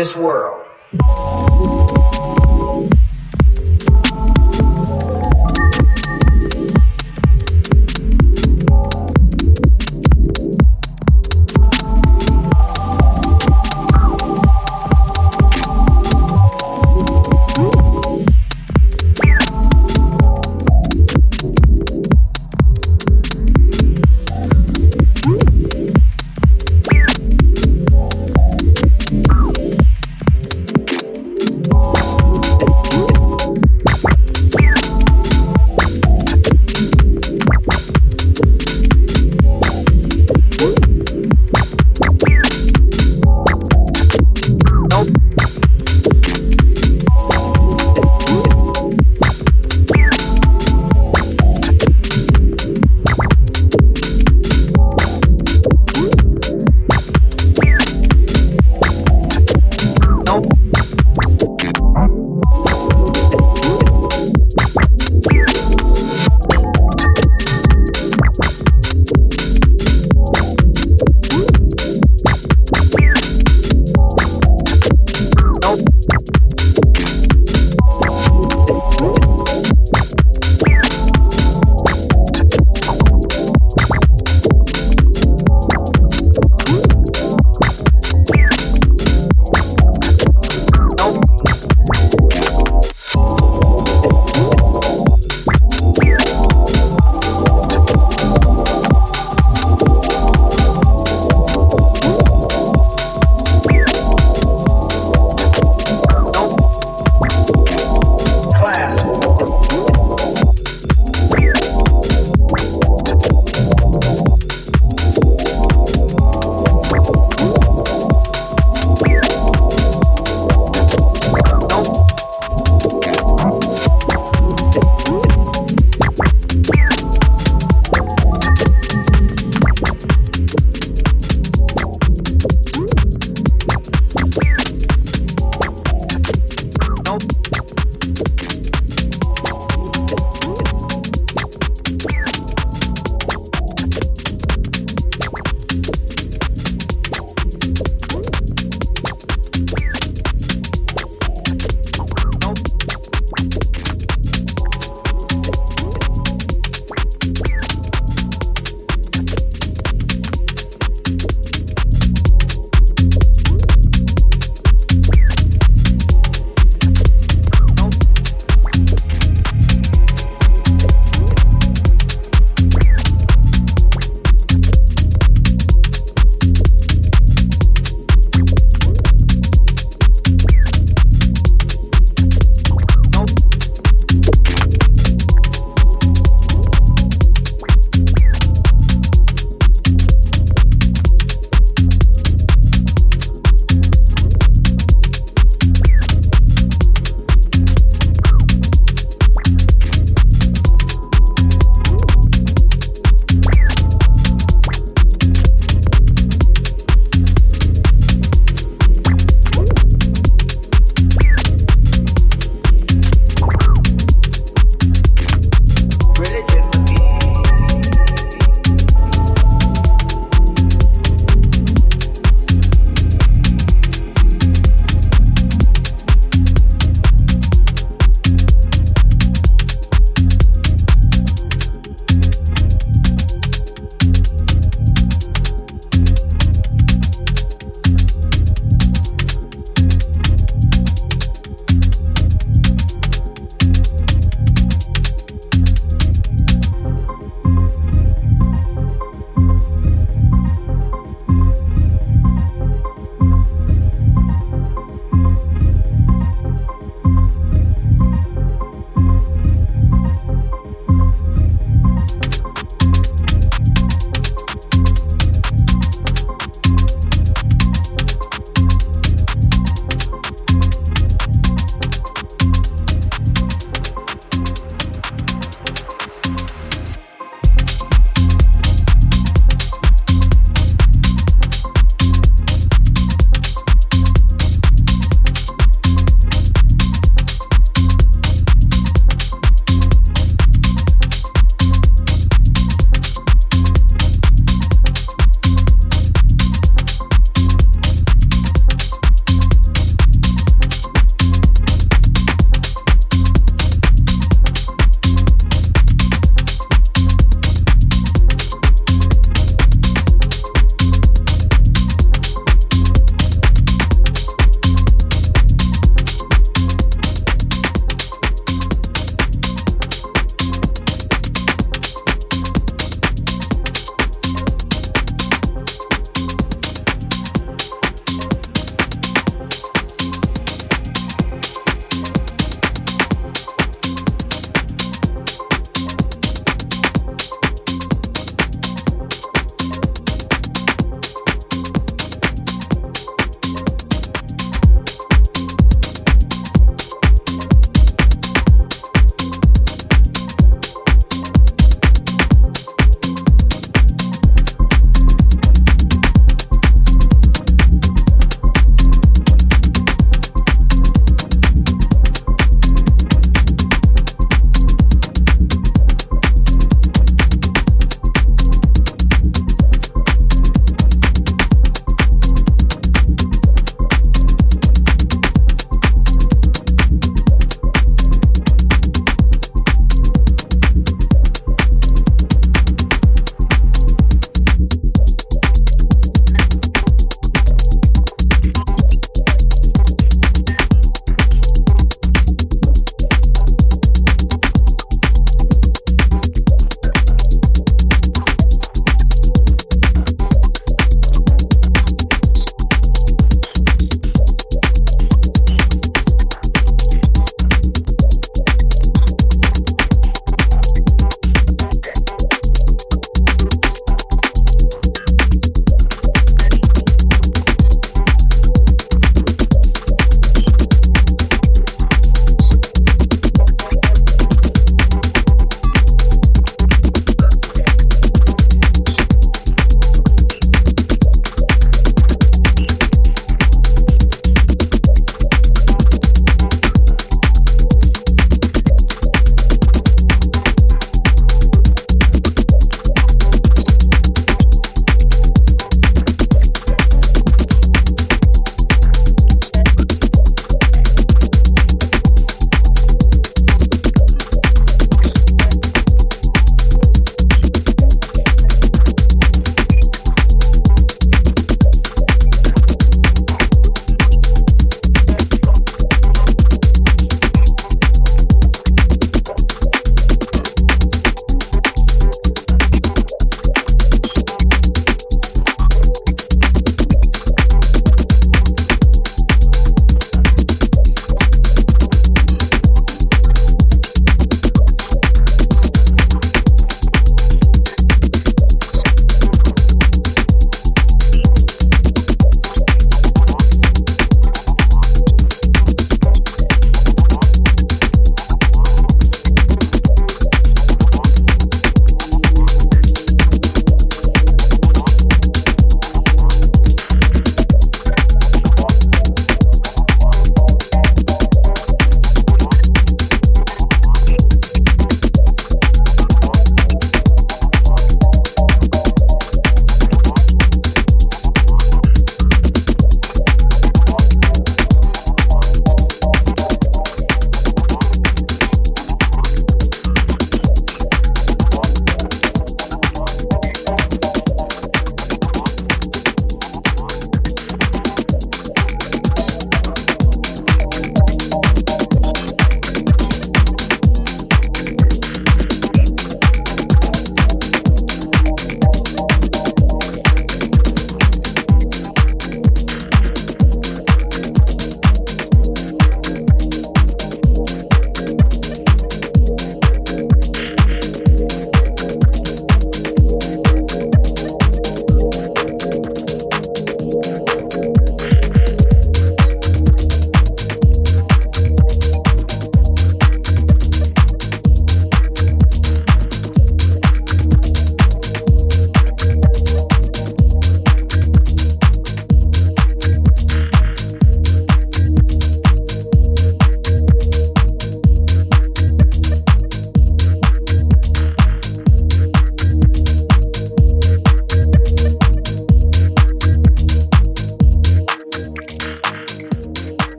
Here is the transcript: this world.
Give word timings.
this 0.00 0.16
world. 0.16 0.29